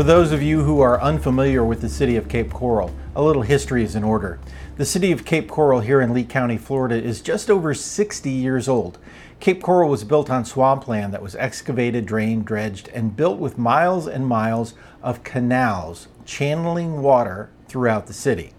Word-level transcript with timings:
For 0.00 0.04
those 0.04 0.32
of 0.32 0.42
you 0.42 0.64
who 0.64 0.80
are 0.80 0.98
unfamiliar 0.98 1.62
with 1.62 1.82
the 1.82 1.88
city 1.90 2.16
of 2.16 2.26
Cape 2.26 2.50
Coral, 2.50 2.90
a 3.14 3.22
little 3.22 3.42
history 3.42 3.84
is 3.84 3.94
in 3.94 4.02
order. 4.02 4.40
The 4.78 4.86
city 4.86 5.12
of 5.12 5.26
Cape 5.26 5.46
Coral 5.46 5.80
here 5.80 6.00
in 6.00 6.14
Lee 6.14 6.24
County, 6.24 6.56
Florida 6.56 6.94
is 6.94 7.20
just 7.20 7.50
over 7.50 7.74
60 7.74 8.30
years 8.30 8.66
old. 8.66 8.96
Cape 9.40 9.62
Coral 9.62 9.90
was 9.90 10.04
built 10.04 10.30
on 10.30 10.46
swampland 10.46 11.12
that 11.12 11.20
was 11.20 11.36
excavated, 11.36 12.06
drained, 12.06 12.46
dredged, 12.46 12.88
and 12.94 13.14
built 13.14 13.38
with 13.38 13.58
miles 13.58 14.06
and 14.06 14.26
miles 14.26 14.72
of 15.02 15.22
canals 15.22 16.08
channeling 16.24 17.02
water 17.02 17.50
throughout 17.68 18.06
the 18.06 18.14
city. 18.14 18.54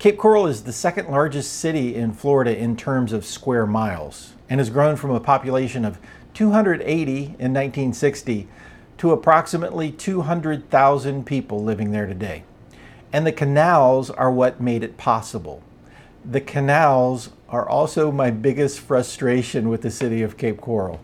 Cape 0.00 0.18
Coral 0.18 0.48
is 0.48 0.64
the 0.64 0.72
second 0.72 1.08
largest 1.08 1.52
city 1.52 1.94
in 1.94 2.12
Florida 2.12 2.58
in 2.58 2.76
terms 2.76 3.12
of 3.12 3.24
square 3.24 3.66
miles 3.66 4.34
and 4.48 4.58
has 4.58 4.70
grown 4.70 4.96
from 4.96 5.12
a 5.12 5.20
population 5.20 5.84
of 5.84 6.00
280 6.34 7.16
in 7.38 7.54
1960 7.54 8.48
to 8.98 9.12
approximately 9.12 9.92
200,000 9.92 11.24
people 11.26 11.62
living 11.62 11.90
there 11.90 12.06
today. 12.06 12.44
And 13.12 13.26
the 13.26 13.32
canals 13.32 14.10
are 14.10 14.30
what 14.30 14.60
made 14.60 14.82
it 14.82 14.96
possible. 14.96 15.62
The 16.24 16.40
canals 16.40 17.30
are 17.48 17.68
also 17.68 18.10
my 18.10 18.30
biggest 18.30 18.80
frustration 18.80 19.68
with 19.68 19.82
the 19.82 19.90
city 19.90 20.22
of 20.22 20.36
Cape 20.36 20.60
Coral. 20.60 21.00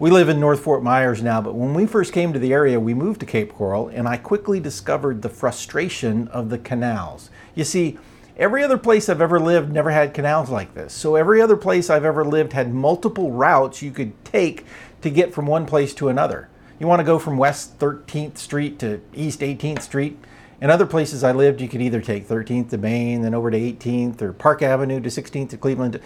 We 0.00 0.10
live 0.10 0.28
in 0.28 0.38
North 0.38 0.60
Fort 0.60 0.82
Myers 0.82 1.22
now, 1.22 1.40
but 1.40 1.54
when 1.54 1.74
we 1.74 1.86
first 1.86 2.12
came 2.12 2.32
to 2.32 2.38
the 2.38 2.52
area, 2.52 2.78
we 2.78 2.94
moved 2.94 3.20
to 3.20 3.26
Cape 3.26 3.52
Coral, 3.52 3.88
and 3.88 4.06
I 4.06 4.16
quickly 4.16 4.60
discovered 4.60 5.22
the 5.22 5.28
frustration 5.28 6.28
of 6.28 6.50
the 6.50 6.58
canals. 6.58 7.30
You 7.54 7.64
see, 7.64 7.98
every 8.36 8.62
other 8.62 8.78
place 8.78 9.08
I've 9.08 9.20
ever 9.20 9.40
lived 9.40 9.72
never 9.72 9.90
had 9.90 10.14
canals 10.14 10.50
like 10.50 10.74
this. 10.74 10.92
So 10.92 11.16
every 11.16 11.42
other 11.42 11.56
place 11.56 11.90
I've 11.90 12.04
ever 12.04 12.24
lived 12.24 12.52
had 12.52 12.72
multiple 12.72 13.32
routes 13.32 13.82
you 13.82 13.90
could 13.90 14.24
take 14.24 14.64
to 15.02 15.10
get 15.10 15.34
from 15.34 15.46
one 15.46 15.66
place 15.66 15.92
to 15.94 16.08
another. 16.08 16.48
You 16.78 16.86
want 16.86 17.00
to 17.00 17.04
go 17.04 17.18
from 17.18 17.36
West 17.36 17.78
13th 17.80 18.38
Street 18.38 18.78
to 18.78 19.00
East 19.12 19.40
18th 19.40 19.82
Street. 19.82 20.16
In 20.60 20.70
other 20.70 20.86
places 20.86 21.24
I 21.24 21.32
lived, 21.32 21.60
you 21.60 21.68
could 21.68 21.82
either 21.82 22.00
take 22.00 22.28
13th 22.28 22.70
to 22.70 22.78
Main, 22.78 23.22
then 23.22 23.34
over 23.34 23.50
to 23.50 23.58
18th, 23.58 24.22
or 24.22 24.32
Park 24.32 24.62
Avenue 24.62 25.00
to 25.00 25.08
16th 25.08 25.50
to 25.50 25.56
Cleveland. 25.56 26.00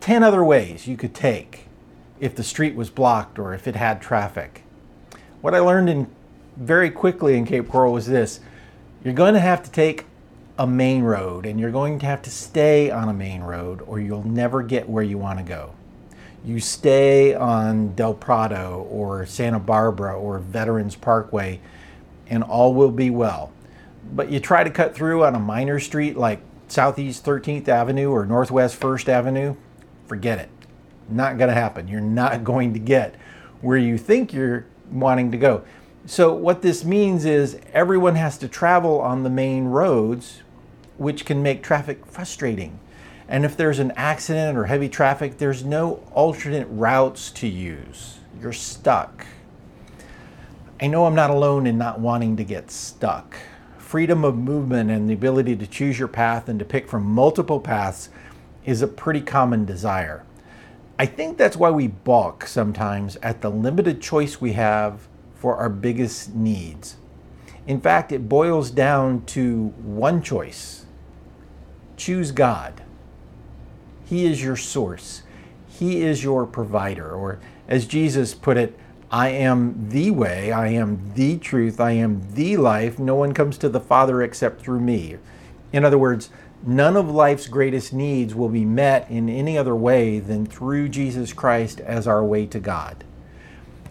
10 0.00 0.24
other 0.24 0.42
ways 0.42 0.88
you 0.88 0.96
could 0.96 1.14
take 1.14 1.66
if 2.18 2.34
the 2.34 2.42
street 2.42 2.74
was 2.74 2.90
blocked 2.90 3.38
or 3.38 3.54
if 3.54 3.68
it 3.68 3.76
had 3.76 4.02
traffic. 4.02 4.64
What 5.40 5.54
I 5.54 5.60
learned 5.60 5.88
in 5.88 6.10
very 6.56 6.90
quickly 6.90 7.36
in 7.36 7.46
Cape 7.46 7.68
Coral 7.68 7.92
was 7.92 8.06
this 8.06 8.40
you're 9.04 9.14
going 9.14 9.34
to 9.34 9.40
have 9.40 9.62
to 9.62 9.70
take 9.70 10.06
a 10.58 10.66
main 10.66 11.02
road 11.02 11.46
and 11.46 11.58
you're 11.58 11.70
going 11.70 11.98
to 12.00 12.06
have 12.06 12.22
to 12.22 12.30
stay 12.30 12.90
on 12.90 13.08
a 13.08 13.12
main 13.12 13.42
road 13.42 13.80
or 13.82 13.98
you'll 13.98 14.26
never 14.26 14.62
get 14.62 14.88
where 14.88 15.02
you 15.02 15.18
want 15.18 15.38
to 15.38 15.44
go 15.44 15.72
you 16.44 16.58
stay 16.58 17.34
on 17.34 17.94
Del 17.94 18.14
Prado 18.14 18.86
or 18.90 19.26
Santa 19.26 19.60
Barbara 19.60 20.18
or 20.18 20.38
Veterans 20.38 20.96
Parkway, 20.96 21.60
and 22.28 22.42
all 22.42 22.74
will 22.74 22.90
be 22.90 23.10
well. 23.10 23.52
But 24.12 24.30
you 24.30 24.40
try 24.40 24.64
to 24.64 24.70
cut 24.70 24.94
through 24.94 25.24
on 25.24 25.34
a 25.34 25.40
minor 25.40 25.78
street 25.78 26.16
like 26.16 26.40
Southeast 26.66 27.24
13th 27.24 27.68
Avenue 27.68 28.10
or 28.10 28.26
Northwest 28.26 28.80
1st 28.80 29.08
Avenue, 29.08 29.56
forget 30.06 30.38
it. 30.38 30.48
Not 31.08 31.38
going 31.38 31.48
to 31.48 31.54
happen. 31.54 31.86
You're 31.86 32.00
not 32.00 32.44
going 32.44 32.72
to 32.72 32.78
get 32.78 33.14
where 33.60 33.78
you 33.78 33.96
think 33.96 34.32
you're 34.32 34.66
wanting 34.90 35.30
to 35.32 35.38
go. 35.38 35.62
So, 36.04 36.34
what 36.34 36.62
this 36.62 36.84
means 36.84 37.24
is 37.24 37.60
everyone 37.72 38.16
has 38.16 38.36
to 38.38 38.48
travel 38.48 39.00
on 39.00 39.22
the 39.22 39.30
main 39.30 39.66
roads, 39.66 40.42
which 40.98 41.24
can 41.24 41.42
make 41.44 41.62
traffic 41.62 42.04
frustrating. 42.06 42.80
And 43.32 43.46
if 43.46 43.56
there's 43.56 43.78
an 43.78 43.94
accident 43.96 44.58
or 44.58 44.66
heavy 44.66 44.90
traffic, 44.90 45.38
there's 45.38 45.64
no 45.64 46.04
alternate 46.12 46.66
routes 46.68 47.30
to 47.30 47.48
use. 47.48 48.18
You're 48.38 48.52
stuck. 48.52 49.26
I 50.78 50.86
know 50.86 51.06
I'm 51.06 51.14
not 51.14 51.30
alone 51.30 51.66
in 51.66 51.78
not 51.78 51.98
wanting 51.98 52.36
to 52.36 52.44
get 52.44 52.70
stuck. 52.70 53.34
Freedom 53.78 54.22
of 54.22 54.36
movement 54.36 54.90
and 54.90 55.08
the 55.08 55.14
ability 55.14 55.56
to 55.56 55.66
choose 55.66 55.98
your 55.98 56.08
path 56.08 56.46
and 56.50 56.58
to 56.58 56.66
pick 56.66 56.86
from 56.86 57.06
multiple 57.06 57.58
paths 57.58 58.10
is 58.66 58.82
a 58.82 58.86
pretty 58.86 59.22
common 59.22 59.64
desire. 59.64 60.26
I 60.98 61.06
think 61.06 61.38
that's 61.38 61.56
why 61.56 61.70
we 61.70 61.86
balk 61.86 62.46
sometimes 62.46 63.16
at 63.22 63.40
the 63.40 63.50
limited 63.50 64.02
choice 64.02 64.42
we 64.42 64.52
have 64.52 65.08
for 65.34 65.56
our 65.56 65.70
biggest 65.70 66.34
needs. 66.34 66.96
In 67.66 67.80
fact, 67.80 68.12
it 68.12 68.28
boils 68.28 68.70
down 68.70 69.24
to 69.24 69.68
one 69.78 70.20
choice 70.20 70.84
choose 71.96 72.30
God. 72.30 72.82
He 74.04 74.26
is 74.26 74.42
your 74.42 74.56
source. 74.56 75.22
He 75.66 76.02
is 76.02 76.22
your 76.22 76.46
provider. 76.46 77.14
Or 77.14 77.40
as 77.68 77.86
Jesus 77.86 78.34
put 78.34 78.56
it, 78.56 78.78
I 79.10 79.28
am 79.28 79.90
the 79.90 80.10
way, 80.10 80.52
I 80.52 80.68
am 80.68 81.12
the 81.14 81.36
truth, 81.36 81.78
I 81.78 81.92
am 81.92 82.22
the 82.32 82.56
life. 82.56 82.98
No 82.98 83.14
one 83.14 83.34
comes 83.34 83.58
to 83.58 83.68
the 83.68 83.80
Father 83.80 84.22
except 84.22 84.62
through 84.62 84.80
me. 84.80 85.18
In 85.70 85.84
other 85.84 85.98
words, 85.98 86.30
none 86.64 86.96
of 86.96 87.10
life's 87.10 87.46
greatest 87.46 87.92
needs 87.92 88.34
will 88.34 88.48
be 88.48 88.64
met 88.64 89.10
in 89.10 89.28
any 89.28 89.58
other 89.58 89.76
way 89.76 90.18
than 90.18 90.46
through 90.46 90.88
Jesus 90.88 91.34
Christ 91.34 91.78
as 91.80 92.06
our 92.06 92.24
way 92.24 92.46
to 92.46 92.58
God. 92.58 93.04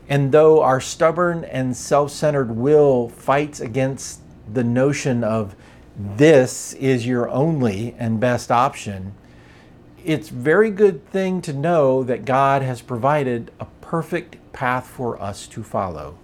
And 0.09 0.31
though 0.31 0.61
our 0.63 0.81
stubborn 0.81 1.43
and 1.45 1.77
self 1.77 2.11
centered 2.11 2.55
will 2.55 3.07
fights 3.09 3.59
against 3.59 4.21
the 4.51 4.63
notion 4.63 5.23
of 5.23 5.55
this 5.95 6.73
is 6.73 7.05
your 7.05 7.29
only 7.29 7.95
and 7.99 8.19
best 8.19 8.51
option, 8.51 9.13
it's 10.03 10.29
very 10.29 10.71
good 10.71 11.07
thing 11.09 11.41
to 11.41 11.53
know 11.53 12.03
that 12.03 12.25
God 12.25 12.61
has 12.61 12.81
provided 12.81 13.51
a 13.59 13.65
perfect 13.81 14.37
path 14.53 14.87
for 14.87 15.21
us 15.21 15.47
to 15.47 15.63
follow. 15.63 16.17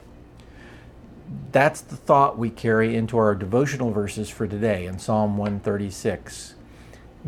That's 1.51 1.81
the 1.81 1.95
thought 1.95 2.37
we 2.37 2.49
carry 2.49 2.95
into 2.95 3.17
our 3.17 3.35
devotional 3.35 3.91
verses 3.91 4.29
for 4.29 4.47
today 4.47 4.85
in 4.85 4.99
Psalm 4.99 5.37
136. 5.37 6.55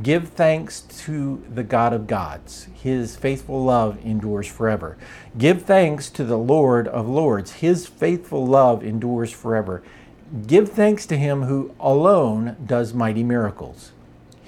Give 0.02 0.30
thanks 0.30 0.82
to 0.82 1.44
the 1.54 1.64
God 1.64 1.92
of 1.92 2.08
gods. 2.08 2.68
His 2.74 3.18
faithful 3.18 3.64
love 3.64 3.98
endures 4.06 4.48
forever. 4.48 4.98
Give 5.38 5.62
thanks 5.62 6.10
to 6.12 6.24
the 6.24 6.38
Lord 6.38 6.88
of 6.88 7.10
lords. 7.10 7.54
His 7.54 7.88
faithful 7.88 8.46
love 8.48 8.84
endures 8.84 9.32
forever. 9.32 9.84
Give 10.48 10.70
thanks 10.70 11.06
to 11.08 11.18
him 11.18 11.44
who 11.44 11.76
alone 11.80 12.56
does 12.66 12.94
mighty 12.94 13.24
miracles. 13.24 13.92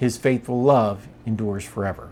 His 0.02 0.16
faithful 0.16 0.60
love 0.60 1.06
endures 1.24 1.64
forever. 1.64 2.10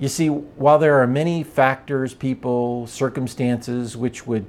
You 0.00 0.08
see, 0.08 0.26
while 0.26 0.80
there 0.80 1.00
are 1.00 1.06
many 1.06 1.44
factors, 1.44 2.12
people, 2.12 2.88
circumstances 2.88 3.96
which 3.96 4.26
would 4.26 4.46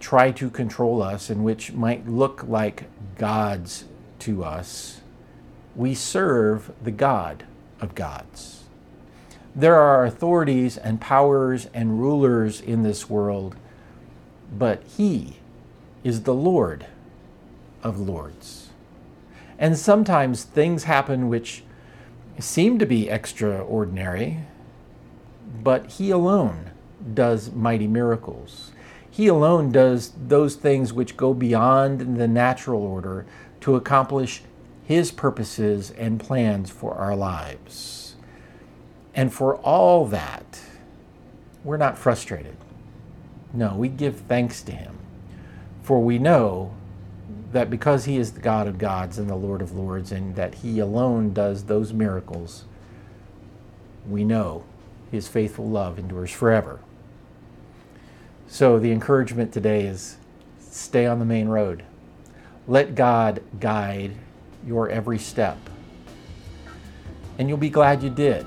try 0.00 0.32
to 0.32 0.50
control 0.50 1.00
us 1.00 1.30
and 1.30 1.44
which 1.44 1.70
might 1.72 2.08
look 2.08 2.42
like 2.42 2.86
gods 3.16 3.84
to 4.18 4.42
us, 4.42 5.02
we 5.76 5.94
serve 5.94 6.72
the 6.82 6.90
God 6.90 7.44
of 7.80 7.94
gods. 7.94 8.64
There 9.54 9.76
are 9.76 10.04
authorities 10.04 10.78
and 10.78 11.00
powers 11.00 11.68
and 11.72 12.00
rulers 12.00 12.60
in 12.60 12.82
this 12.82 13.08
world, 13.08 13.54
but 14.52 14.82
He 14.96 15.36
is 16.02 16.24
the 16.24 16.34
Lord 16.34 16.86
of 17.84 18.00
lords. 18.00 18.70
And 19.60 19.78
sometimes 19.78 20.42
things 20.42 20.82
happen 20.82 21.28
which 21.28 21.62
seem 22.38 22.78
to 22.78 22.86
be 22.86 23.08
extraordinary, 23.08 24.40
but 25.62 25.92
He 25.92 26.10
alone 26.10 26.70
does 27.14 27.52
mighty 27.52 27.86
miracles. 27.86 28.72
He 29.10 29.26
alone 29.26 29.72
does 29.72 30.12
those 30.16 30.54
things 30.54 30.92
which 30.92 31.16
go 31.16 31.34
beyond 31.34 32.18
the 32.18 32.28
natural 32.28 32.82
order 32.82 33.26
to 33.60 33.74
accomplish 33.74 34.42
His 34.84 35.10
purposes 35.10 35.90
and 35.90 36.20
plans 36.20 36.70
for 36.70 36.94
our 36.94 37.16
lives. 37.16 38.14
And 39.14 39.32
for 39.32 39.56
all 39.56 40.06
that, 40.06 40.60
we're 41.64 41.76
not 41.76 41.98
frustrated. 41.98 42.56
No, 43.52 43.74
we 43.74 43.88
give 43.88 44.20
thanks 44.20 44.62
to 44.62 44.72
Him, 44.72 44.98
for 45.82 46.00
we 46.00 46.18
know 46.18 46.74
that 47.52 47.70
because 47.70 48.04
He 48.04 48.16
is 48.16 48.32
the 48.32 48.40
God 48.40 48.66
of 48.66 48.78
gods 48.78 49.18
and 49.18 49.28
the 49.28 49.36
Lord 49.36 49.62
of 49.62 49.72
lords, 49.72 50.12
and 50.12 50.34
that 50.36 50.56
He 50.56 50.78
alone 50.78 51.32
does 51.32 51.64
those 51.64 51.92
miracles, 51.92 52.64
we 54.08 54.24
know 54.24 54.64
His 55.10 55.28
faithful 55.28 55.68
love 55.68 55.98
endures 55.98 56.30
forever. 56.30 56.80
So 58.46 58.78
the 58.78 58.92
encouragement 58.92 59.52
today 59.52 59.82
is 59.86 60.16
stay 60.58 61.06
on 61.06 61.18
the 61.18 61.24
main 61.24 61.48
road. 61.48 61.84
Let 62.66 62.94
God 62.94 63.42
guide 63.60 64.12
your 64.66 64.88
every 64.88 65.18
step. 65.18 65.58
And 67.38 67.48
you'll 67.48 67.58
be 67.58 67.70
glad 67.70 68.02
you 68.02 68.10
did. 68.10 68.46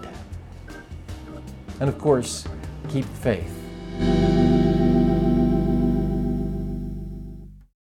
And 1.80 1.90
of 1.90 1.98
course, 1.98 2.48
keep 2.90 3.06
faith. 3.06 4.31